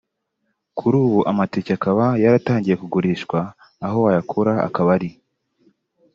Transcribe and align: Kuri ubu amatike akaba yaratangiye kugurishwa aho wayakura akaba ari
Kuri 0.77 0.95
ubu 1.05 1.19
amatike 1.31 1.71
akaba 1.77 2.05
yaratangiye 2.23 2.75
kugurishwa 2.81 3.39
aho 3.85 3.97
wayakura 4.05 4.53
akaba 4.67 4.89
ari 4.97 5.09